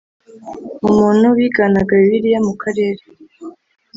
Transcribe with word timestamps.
umuntu 0.87 1.27
biganaga 1.37 1.91
Bibiliya 2.01 2.39
mu 2.47 2.53
karere. 2.61 3.01